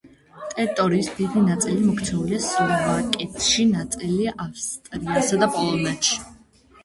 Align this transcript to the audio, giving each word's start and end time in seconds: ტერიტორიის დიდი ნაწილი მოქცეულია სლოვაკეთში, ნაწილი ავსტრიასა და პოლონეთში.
ტერიტორიის 0.51 1.09
დიდი 1.17 1.41
ნაწილი 1.49 1.83
მოქცეულია 1.89 2.39
სლოვაკეთში, 2.45 3.67
ნაწილი 3.73 4.27
ავსტრიასა 4.45 5.41
და 5.45 5.51
პოლონეთში. 5.59 6.19